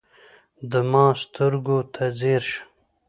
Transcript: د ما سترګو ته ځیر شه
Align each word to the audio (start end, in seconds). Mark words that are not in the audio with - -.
د 0.71 0.73
ما 0.91 1.05
سترګو 1.23 1.77
ته 1.93 2.03
ځیر 2.19 2.43
شه 2.51 2.61